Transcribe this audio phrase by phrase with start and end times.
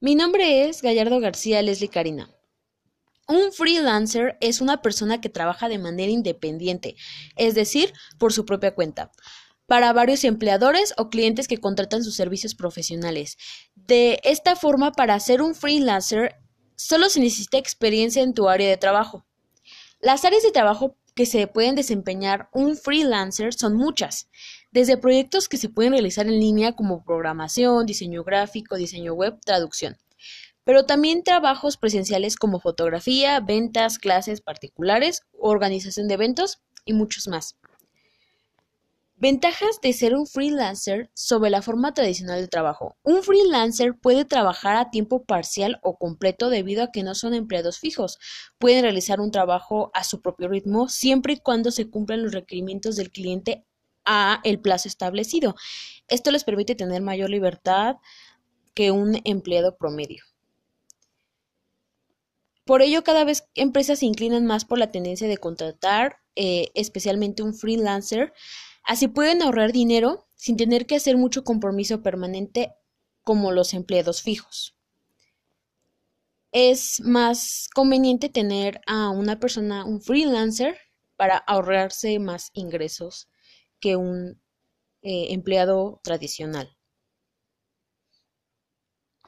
[0.00, 2.30] Mi nombre es Gallardo García Leslie Karina.
[3.26, 6.94] Un freelancer es una persona que trabaja de manera independiente,
[7.34, 9.10] es decir, por su propia cuenta,
[9.66, 13.38] para varios empleadores o clientes que contratan sus servicios profesionales.
[13.74, 16.36] De esta forma, para ser un freelancer,
[16.76, 19.26] solo se necesita experiencia en tu área de trabajo.
[20.00, 24.28] Las áreas de trabajo que se pueden desempeñar un freelancer son muchas,
[24.70, 29.96] desde proyectos que se pueden realizar en línea como programación, diseño gráfico, diseño web, traducción
[30.62, 37.56] pero también trabajos presenciales como fotografía, ventas, clases particulares, organización de eventos y muchos más.
[39.20, 42.96] Ventajas de ser un freelancer sobre la forma tradicional de trabajo.
[43.02, 47.80] Un freelancer puede trabajar a tiempo parcial o completo debido a que no son empleados
[47.80, 48.20] fijos.
[48.58, 52.94] Pueden realizar un trabajo a su propio ritmo siempre y cuando se cumplan los requerimientos
[52.94, 53.64] del cliente
[54.04, 55.56] a el plazo establecido.
[56.06, 57.96] Esto les permite tener mayor libertad
[58.72, 60.22] que un empleado promedio.
[62.64, 67.42] Por ello, cada vez empresas se inclinan más por la tendencia de contratar eh, especialmente
[67.42, 68.32] un freelancer.
[68.88, 72.74] Así pueden ahorrar dinero sin tener que hacer mucho compromiso permanente
[73.22, 74.78] como los empleados fijos.
[76.52, 80.78] Es más conveniente tener a una persona, un freelancer,
[81.16, 83.28] para ahorrarse más ingresos
[83.78, 84.40] que un
[85.02, 86.77] eh, empleado tradicional.